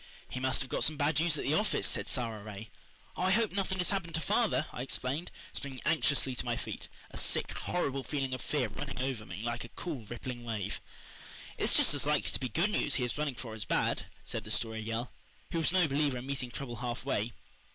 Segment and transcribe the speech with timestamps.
[0.27, 2.71] "He must have got some bad news at the office," said Sara Ray.
[3.15, 6.89] "Oh, I hope nothing has happened to father," I exclaimed, springing anxiously to my feet,
[7.11, 10.81] a sick, horrible feeling of fear running over me like a cool, rippling wave.
[11.55, 14.43] "It's just as likely to be good news he is running for as bad," said
[14.43, 15.11] the Story Girl,
[15.51, 17.31] who was no believer in meeting trouble half way.